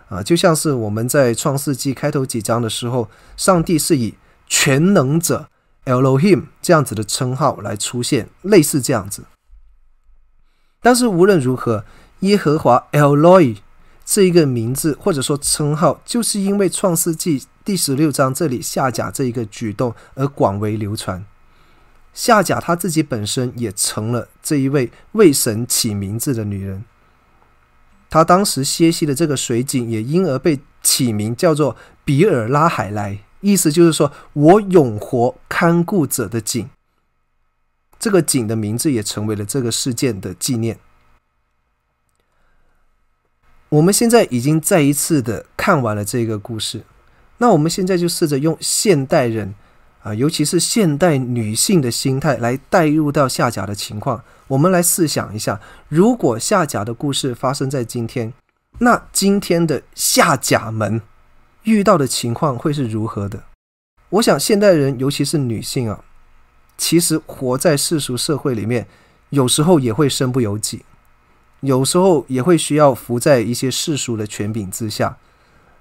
[0.08, 0.20] 啊。
[0.20, 4.14] 就像是我们在创世纪开头几章的时候，上帝是以
[4.48, 5.48] 全能者
[5.84, 9.22] Elohim 这样子的称号来出现，类似这样子。
[10.80, 11.84] 但是无论如何，
[12.20, 13.58] 耶和华 Eloi
[14.04, 17.44] 这一个名字或者说称号，就是因为创世纪。
[17.64, 21.25] 第十六章这里夏甲这一个举动而广为流传，
[22.12, 26.85] 夏甲她自己本身也成了这一位为神起名字的女人。
[28.11, 36.68] 她当时歇息的这个水井也因而被起名叫做比尔拉海莱，意思就是说我永活看顾者的井。
[38.01, 40.81] 这个井的名字也成为了这个事件的纪念。
[43.68, 46.83] 我们现在已经再一次的看完了这个故事。
[47.42, 49.52] 那我们现在就试着用现代人
[50.05, 54.22] 啊，尤其是现代女性的心态来带入到夏甲的情况。
[54.46, 58.33] 我们来试想一下，如果夏甲的故事发生在今天，
[58.78, 61.02] 那今天的夏甲们
[61.64, 63.42] 遇到的情况会是如何的？
[64.11, 66.05] 我想，现代人尤其是女性啊，
[66.78, 68.87] 其实活在世俗社会里面，
[69.31, 70.85] 有时候也会身不由己，
[71.62, 75.16] 有时候也会需要服在一些世俗的权柄之下。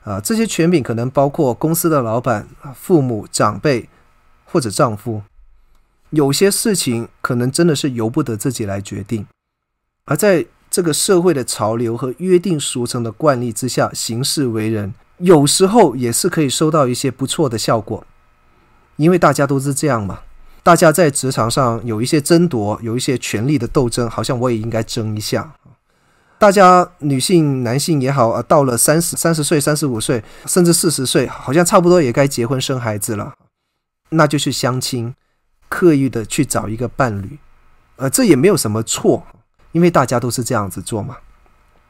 [0.04, 3.88] 啊，这些权柄可能包括公司的老板、父母、长辈
[4.46, 5.22] 或者丈夫。
[6.10, 9.26] 有些事情可能真的是由不得自己来决定，
[10.06, 18.06] 而在这个社会的潮流和约定俗成的惯例之下行事为人，有时候也是可以收到一些不错的效果。
[18.98, 20.20] 因为大家都是这样嘛，
[20.64, 25.54] 大家在职场上有一些争夺，有一些权力的斗争，好像我也应该争一下。
[26.42, 33.36] 大家女性、男性也好啊，到了三十三十岁、三十五岁，甚至四十岁，好像差不多也该结婚生孩子了，
[34.10, 35.14] 那就去相亲，
[35.70, 37.38] 刻意的去找一个伴侣，
[37.98, 39.24] 呃，这也没有什么错，
[39.72, 41.18] 因为大家都是这样子做嘛。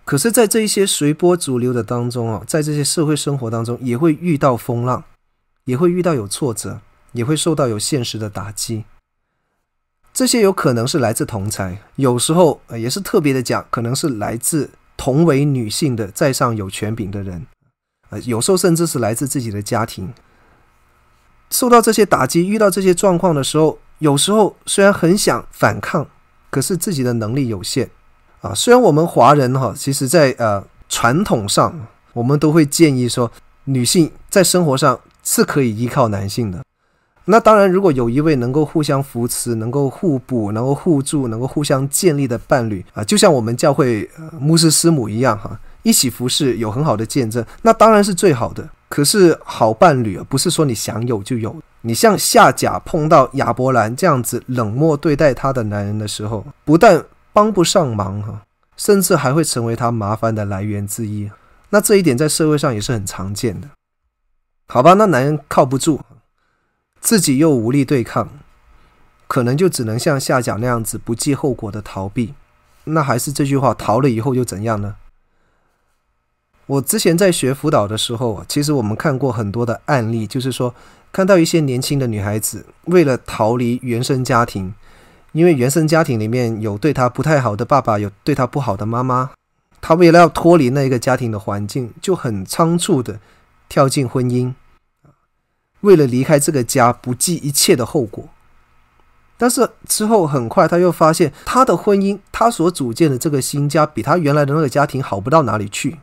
[0.03, 5.01] 可是，在这一些随波逐流的当中啊，在这些社会生活当中，也会遇到风浪，
[5.63, 6.81] 也会遇到有挫折，
[7.13, 8.83] 也会受到有现实的打击。
[10.13, 17.47] 这些有可能是来自同才，有时候也是特别的讲，可能是来自同为女性的在上有权柄的人，
[18.09, 20.13] 呃，有时候甚至是来自自己的家庭。
[21.49, 26.05] 受到这些打击，遇到这些状况的时候，有时候虽然很想反抗，
[26.49, 27.89] 可是自己的能力有限
[28.41, 28.53] 啊。
[28.53, 33.31] 虽然我们华人哈，其实在呃传统上，我们都会建议说，
[33.65, 36.61] 女性在生活上是可以依靠男性的。
[37.25, 48.67] 那当然，如果有一位能够互相扶持、能够互补、能够互助、能够互相建立的伴侣啊，就像我们教会呃牧师师母一样哈，一起服侍，有很好的见证，那当然是最好的。
[48.89, 51.55] 可是好伴侣啊，不是说你想有就有。
[51.81, 58.41] 你像夏甲碰到亚伯兰这样子冷漠对待他的男人的时候，不但帮不上忙哈，
[58.75, 61.31] 甚至还会成为他麻烦的来源之一。
[61.69, 63.67] 那这一点在社会上也是很常见的。
[64.67, 65.99] 好吧，那男人靠不住。
[67.01, 68.29] 自己又无力对抗，
[69.27, 72.35] 可能就只能像夏甲那样子不计后果的逃避。
[72.85, 74.95] 那还是这句话，逃了以后又怎样呢？
[76.67, 80.73] 我之前在学辅导的时候，其实我们看过很多的案例，就是说
[81.11, 84.73] 看到一些年轻的女孩子为了逃离原生家庭，
[85.33, 89.31] 因为原生家庭里面有对她不太好的爸爸，有对她不好的妈妈，
[89.81, 93.19] 她为了要脱离那个家庭的环境，就很仓促的
[93.67, 94.53] 跳进婚姻。
[95.81, 98.29] 为了离开这个家，不计一切的后果。
[99.37, 105.97] 但是之后很快，他又发现他的婚姻，他所组建的这个新家，比他原来的那个家庭好不到哪里去。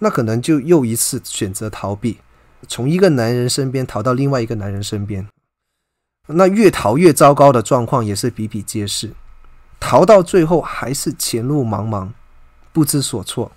[0.00, 2.18] 那可能就又一次选择逃避，
[2.66, 5.28] 从一个男人身边逃到另外一个男人身边。
[6.26, 9.12] 那越逃越糟糕的状况也是比比皆是，
[9.78, 12.10] 逃到最后还是前路茫茫，
[12.72, 13.52] 不知所措。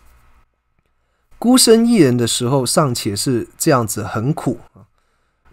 [1.41, 4.59] 孤身一人的时候尚且是这样子很苦，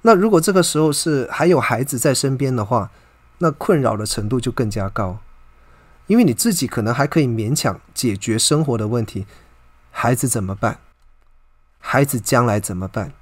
[0.02, 2.90] 那如果这个时候是还有孩子在身边的话，
[3.38, 5.20] 那困扰的程度就更加高，
[6.06, 9.24] 因为你自己可能还可以勉强解决生活的问题，
[9.90, 10.80] 孩子怎么办？
[11.78, 13.14] 孩子将来怎么办？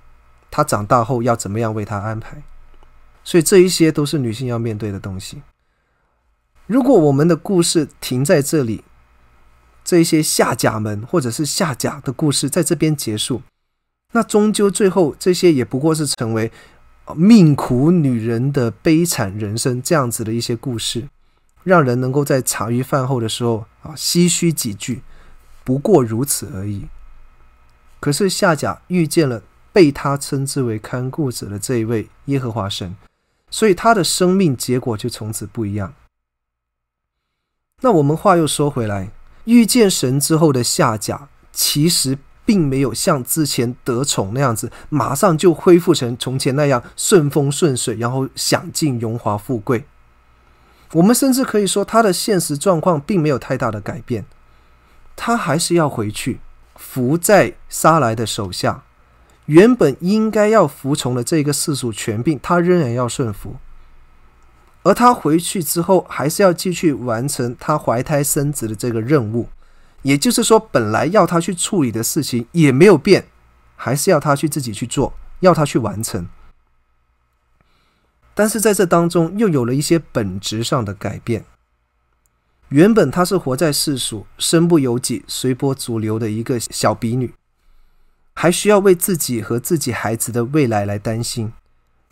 [0.51, 2.43] 他长大后要怎么样为他安排？
[3.23, 5.43] 所以这一些都是女性要面对的东西。
[6.67, 8.83] 如果我们的故事停在这里，
[9.87, 13.43] 这一些下甲们或者是下甲的故事在这边结束，
[14.13, 16.51] 那终究最后这些也不过是成为
[17.15, 21.09] 命苦女人的悲惨人生这样子的一些故事，
[21.63, 25.03] 让人能够在茶余饭后的时候啊唏嘘几句，
[25.63, 26.89] 不过如此而已。
[28.01, 32.97] 可是夏甲遇见了被他称之为看顾者的这一位耶和华神，
[33.53, 35.95] 所以他的生命结果就从此不一样。
[37.83, 39.11] 那我们话又说回来，
[39.47, 49.85] 遇见神之后的夏甲，其实并没有像之前得宠那样子，马上就恢复成从前那样顺风顺水，然后享尽荣华富贵。
[50.93, 54.25] 我们甚至可以说，他的现实状况并没有太大的改变，
[55.17, 56.39] 他还是要回去
[56.77, 58.85] 服在撒莱的手下。
[59.47, 63.57] 原本应该要服从的这个世俗权柄，他仍然要顺服。
[64.87, 69.49] 而他回去之后，还是要继续完成他怀胎生子的这个任务，
[70.03, 73.27] 也就是说，本来要他去处理的事情也没有变，
[73.75, 76.29] 还是要他去自己去做，要他去完成。
[78.33, 81.45] 但是在这当中，又有了一些本质上的改变。
[82.69, 87.35] 原本他是活在世俗、身不由己、随波逐流的一个小婢女，
[88.35, 91.53] 还需要为自己和自己孩子的未来来担心。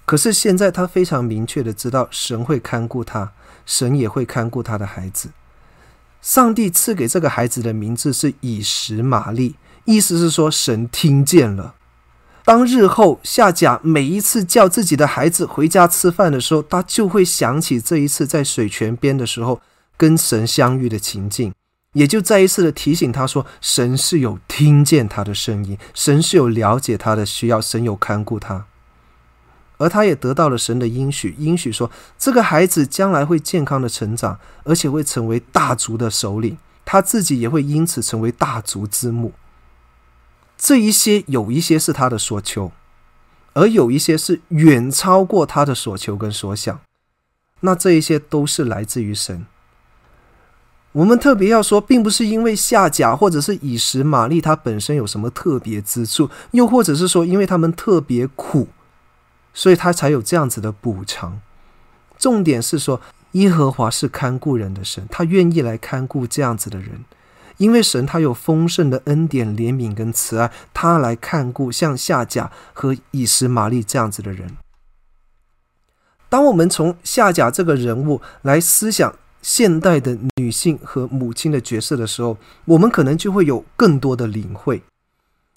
[0.05, 3.32] 可是现在，他非常明确的知道，神会看顾他，
[3.64, 5.30] 神也会看顾他的孩子。
[6.20, 11.74] 上帝赐给这个孩子的名字是以实玛利，意思是说，神听见了。
[12.44, 19.62] 当日后夏甲每一次叫自己的孩子回家吃饭的时候，他就会想起这一次在水泉边的时候
[19.96, 21.55] 跟神相遇的情境，
[21.94, 28.66] 也就再一次的提醒他说，神是有听见他的声音，神是有了解他的需要，神有看顾他。
[29.85, 36.57] 而他也得到了神的应许，应许说这个孩子将来会健康的成长，而且会成为大族的首领，
[36.87, 39.35] 他自己也会因此成为大族之母。
[40.57, 42.72] 这一些有一些是他的所求，
[43.53, 46.80] 而有一些是远超过他的所求跟所想。
[47.61, 49.45] 那这一些都是来自于神。
[50.93, 58.68] 我们特别要说，并不是因为夏甲或者是以实玛利他本身有什么特别之处，又或者是说因为他们特别苦。
[59.55, 61.40] 所以他才有这样子的补偿。
[62.18, 63.00] 重点是说，
[63.32, 67.05] 耶和华是看顾人的神，他愿意来看顾这样子的人，
[67.57, 74.57] 因为神他有丰盛的恩典、怜悯跟慈爱，他来看顾像夏甲和以实玛利这样子的人。
[76.28, 84.82] 当我们从夏甲这个人物来思想现代的女性和母亲的角色的时候，我们可能就会有更多的领会。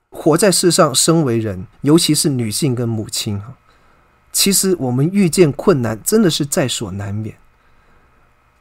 [0.09, 3.41] 活在世上，身为人，尤其是女性跟母亲。
[4.38, 7.38] 其实我们遇见困难真的是在所难免。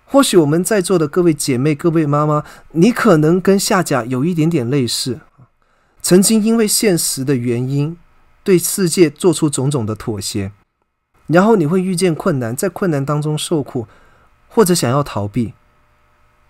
[0.07, 5.20] 或许我们在座的各位姐妹、各位妈妈，你可能跟夏甲有一点点类似，
[6.01, 7.99] 曾经因为现实的原因，
[8.43, 10.51] 对世界做出种种的妥协，
[11.27, 13.87] 然后你会遇见困难，在困难当中受苦，
[14.49, 15.53] 或者想要逃避，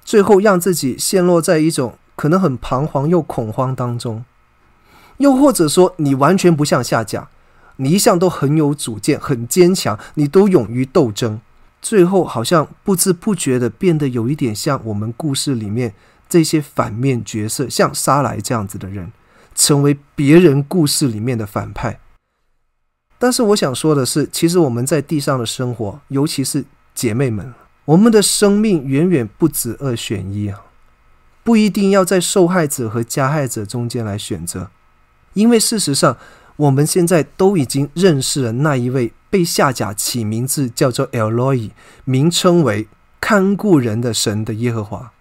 [0.04, 4.24] 最后让自己陷落在一种可能很彷徨又恐慌当中，
[5.16, 7.28] 又或者说你完全不像夏甲。
[7.76, 11.40] 你一向都很有主见，很坚强，你都勇于斗争，
[11.82, 15.94] 最后好像不知不觉的变得有一点像我们故事里面
[16.26, 19.12] 这些反面角色，像沙莱这样子的人，
[19.54, 22.00] 成为别人故事里面的反派。
[23.18, 26.64] 但是我想说的是，其实我们在地上的生活，尤其是
[26.94, 27.52] 姐妹们，
[27.84, 30.62] 我们的生命远远不止二选一啊，
[31.44, 34.70] 不一定要在受害者和加害者中间来选择，
[35.34, 36.16] 因为事实上。
[36.56, 41.72] 我们现在都已经认识了那一位被下甲起名字叫做 e l o y
[42.04, 42.88] 名称为
[43.20, 45.12] 看顾人的神的耶和华。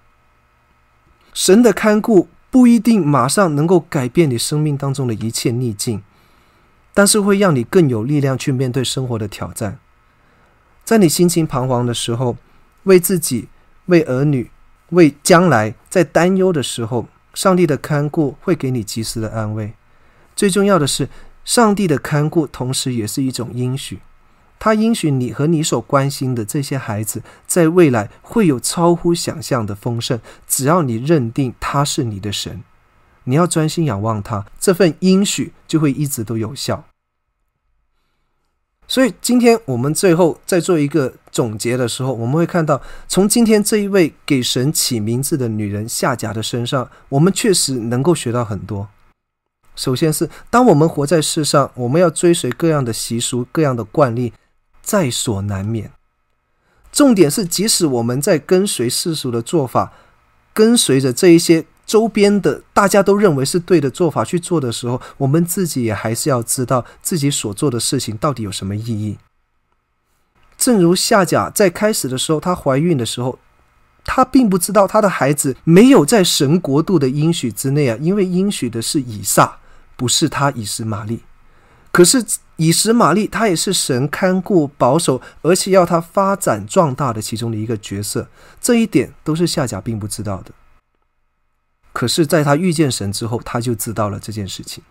[1.33, 6.01] 神的看顾不一定马上能够改变你生命当中的一切逆境，
[6.93, 9.79] 但是会让你更有力量去面对生活的挑战。
[10.85, 12.37] 在你心情彷徨的时候，
[12.83, 13.49] 为自己、
[13.87, 14.49] 为儿女、
[14.91, 19.73] 为将来在担忧的时候，上帝的看顾会给你及时的安慰。
[20.35, 21.09] 最重要的是，
[21.45, 23.99] 上帝的看顾同时也是一种应许，
[24.57, 30.19] 他应许你和你所关心的这些孩子，在未来会有超乎想象的丰盛。
[30.47, 32.63] 只要你认定他是你的神，
[33.25, 36.85] 你要专心仰望他，这份应许就会一直都有效。
[38.87, 48.87] 所以今天我们最后在做一个总结的时候，我们会看到，从今天这一位给神起名字的女人夏甲的身上，我们确实能够学到很多。
[49.75, 54.33] 首先是，当我们活在世上，我们要追随各样的习俗、各样的惯例，
[54.81, 55.91] 在所难免。
[56.91, 59.93] 重点是，即使我们在跟随世俗的做法，
[60.53, 61.65] 跟随着这一些。
[61.85, 69.19] 周边的大家都认为是对的做法去做的时候，我们自己也还是要知道自己所做的事情到底有什么意义。
[70.57, 73.37] 正如夏甲在开始的时候，她怀孕的时候，
[74.03, 79.59] 她并不知道她的孩子没有在神国度的应许之内啊，因为应许的是以撒，
[79.95, 81.23] 不是他以实玛利。
[81.91, 82.25] 可是
[82.57, 88.27] 以实玛利，她也是神看顾保守，而且要他发展壮大的其中的一个角色，
[88.59, 90.51] 这一点都是夏甲并不知道的。
[91.93, 94.83] 可是，在他遇见神之后，他就知道了这件事情。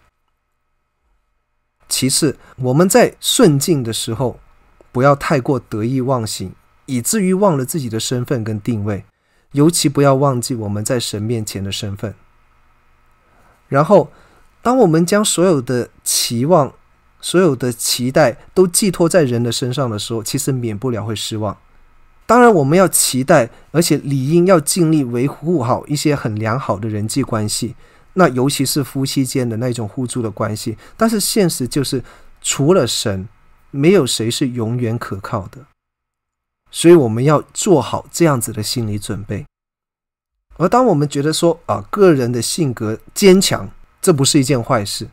[1.86, 4.40] 其次，我们在顺境的时候，
[4.90, 6.54] 不要太过得意忘形，
[6.86, 9.04] 以至于忘了自己的身份跟定位，
[9.52, 12.14] 尤其不要忘记我们在神面前的身份。
[13.68, 14.10] 然后，
[14.64, 16.72] 当我们将所有的期望、
[17.20, 21.54] 所有的期待都寄托在人的身上的时候，其实免不了会失望。
[22.24, 27.76] 当然，我们要期待，而且理应要尽力维护好一些很良好的人际关系，
[28.14, 30.78] 那尤其是夫妻间的那种互助的关系。
[30.96, 32.02] 但是现实就是，
[32.40, 33.28] 除了神，
[33.70, 35.58] 没有谁是永远可靠的。
[36.70, 39.44] 所以我们要做好这样子的心理准备。
[40.56, 43.68] 而当我们觉得说啊，个人的性格坚强，
[44.04, 45.08] 这不是一件坏事，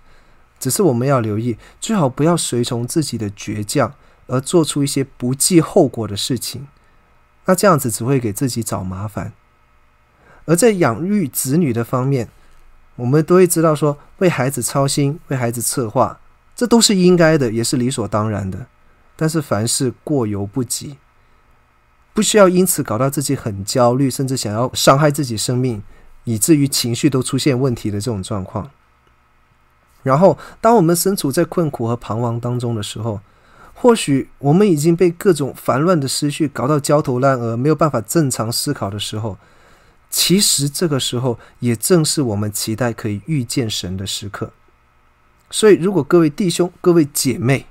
[0.60, 3.94] 只是我们要留意，最好不要随从自己的倔强
[4.28, 6.68] 而做出一些不计后果的事情。
[7.46, 9.32] 那这样子只会给自己找麻烦。
[10.44, 12.28] 而在养育子女的方面，
[12.98, 16.20] 我们都会知道说，为孩子操心、为孩子策划，
[16.54, 18.68] 这都是应该的，也是理所当然的。
[19.16, 20.98] 但是凡事过犹不及，
[22.14, 25.82] 不需要因此搞到自己很焦虑，甚至想要伤害自己生命，
[26.26, 28.70] 以至于情绪都出现问题的这种状况。
[30.04, 33.20] 然后，当我们身处在困苦和彷徨当中的时候，
[33.74, 39.38] 或许我们已经被各种烦乱的思绪搞到焦头烂额，没有办法正常思考的时候，
[40.10, 44.52] 其实这个时候也正是我们期待可以遇见神的时刻。
[45.50, 47.66] 所以，如果各位弟兄、各位姐妹，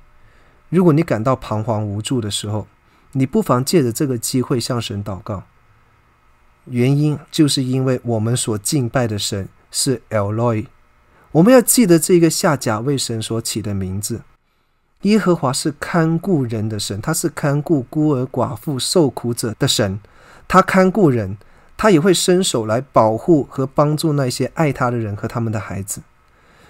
[0.68, 2.66] 如果你感到彷徨无助的时候，
[3.12, 5.44] 你不妨借着这个机会向神祷告。
[6.66, 10.66] 原因就是因为我们所敬拜的神是 Elroy，
[11.32, 14.22] 我们要记得这个下甲为神所起的名字。
[15.02, 20.00] 耶和华是看顾人的神，他是看顾孤儿寡妇受苦者的神。
[20.48, 21.38] 他看顾人，
[21.76, 26.02] 他也会伸手来保护和帮助那些爱他的人和他们的孩子。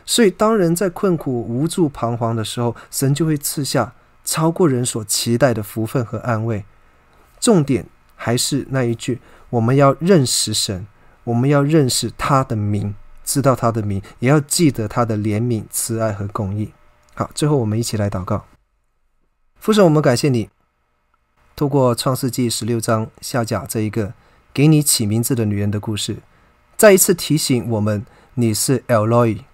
[0.04, 3.94] 所以，当人在困苦、无助、彷徨的时候，神就会赐下
[4.24, 6.64] 超过人所期待的福分和安慰。
[7.40, 10.86] 重点还是那一句：我们要认识神，
[11.24, 12.94] 我们要认识他的名，
[13.30, 16.72] 知道他的名，也要记得他的怜悯、慈爱和公义。
[17.14, 18.44] 好，最后我们一起来祷告。
[19.60, 20.50] 父神，我们感谢你，
[21.54, 24.14] 透过创世纪十六章下甲这一个
[24.52, 26.16] 给你起名字的女人的故事，
[26.76, 28.04] 再一次提醒我们，
[28.34, 29.44] 你是 Elroy，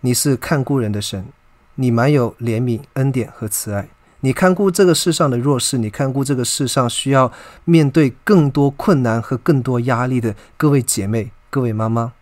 [0.00, 1.26] 你是看顾人的神，
[1.74, 3.90] 你满有怜悯、恩典和慈爱，
[4.20, 7.30] 你看顾这个世上的弱势，你看顾这个世上需要
[7.66, 12.14] 面对更多困难和更多压力的各位姐妹、各位妈妈，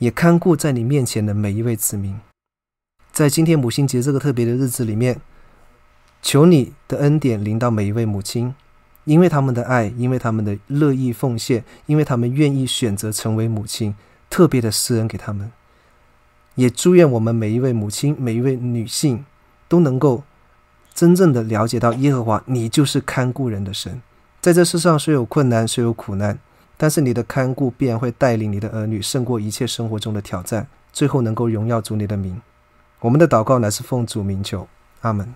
[0.00, 2.18] 也看顾在你面前的每一位子民。
[3.12, 5.20] 在今天母亲节这个特别的日子里面，
[6.22, 8.54] 求你的恩典临到每一位母亲，
[9.04, 13.94] 因为他们的爱，因为他们的乐意奉献，因为他们愿意选择成为母亲，
[14.30, 15.52] 特别的施恩给他们。
[16.54, 19.26] 也祝愿我们每一位母亲，每一位女性
[19.68, 20.22] 都能够
[20.94, 24.00] 真正的了解到耶和华，你就是看顾人的神。
[24.40, 26.38] 在这世上虽有困难，虽有苦难，
[26.82, 32.40] 但是你的看顾必然会带领你的儿女胜过一切生活中的挑战，最后能够荣耀主你的名。
[33.00, 34.66] 我们的祷告乃是奉主名求，
[35.02, 35.34] 阿门。